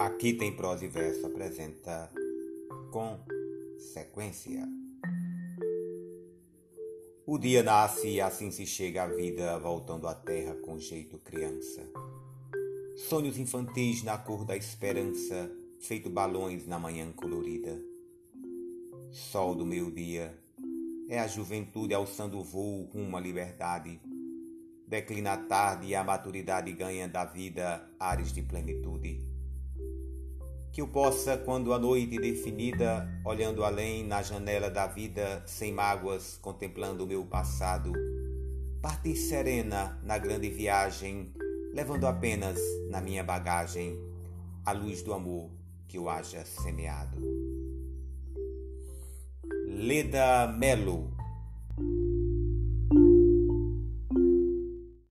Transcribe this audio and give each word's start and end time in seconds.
Aqui 0.00 0.32
tem 0.32 0.50
prosa 0.50 0.86
e 0.86 0.88
verso 0.88 1.26
apresenta 1.26 2.10
consequência. 2.90 4.66
O 7.26 7.36
dia 7.36 7.62
nasce 7.62 8.08
e 8.08 8.18
assim 8.18 8.50
se 8.50 8.64
chega 8.64 9.02
à 9.02 9.06
vida, 9.06 9.58
voltando 9.58 10.08
à 10.08 10.14
terra 10.14 10.54
com 10.54 10.78
jeito 10.78 11.18
criança. 11.18 11.86
Sonhos 12.96 13.36
infantis 13.36 14.02
na 14.02 14.16
cor 14.16 14.46
da 14.46 14.56
esperança, 14.56 15.52
feito 15.78 16.08
balões 16.08 16.66
na 16.66 16.78
manhã 16.78 17.12
colorida. 17.12 17.78
Sol 19.10 19.54
do 19.54 19.66
meio-dia, 19.66 20.34
é 21.10 21.18
a 21.18 21.26
juventude 21.26 21.92
alçando 21.92 22.38
o 22.38 22.42
voo 22.42 22.84
rumo 22.84 23.18
à 23.18 23.20
liberdade. 23.20 24.00
Declina 24.88 25.34
a 25.34 25.36
tarde 25.36 25.88
e 25.88 25.94
a 25.94 26.02
maturidade 26.02 26.72
ganha 26.72 27.06
da 27.06 27.26
vida 27.26 27.86
ares 27.98 28.32
de 28.32 28.40
plenitude 28.40 29.29
que 30.80 30.82
eu 30.82 30.88
possa, 30.88 31.36
quando 31.36 31.74
a 31.74 31.78
noite 31.78 32.18
definida, 32.18 33.06
olhando 33.22 33.62
além 33.64 34.02
na 34.02 34.22
janela 34.22 34.70
da 34.70 34.86
vida, 34.86 35.42
sem 35.44 35.70
mágoas, 35.70 36.38
contemplando 36.40 37.04
o 37.04 37.06
meu 37.06 37.22
passado, 37.22 37.92
partir 38.80 39.14
serena 39.14 40.00
na 40.02 40.16
grande 40.16 40.48
viagem, 40.48 41.34
levando 41.74 42.06
apenas 42.06 42.58
na 42.88 42.98
minha 42.98 43.22
bagagem 43.22 43.94
a 44.64 44.72
luz 44.72 45.02
do 45.02 45.12
amor 45.12 45.50
que 45.86 45.98
eu 45.98 46.08
haja 46.08 46.46
semeado. 46.46 47.20
Leda 49.66 50.46
Melo 50.46 51.12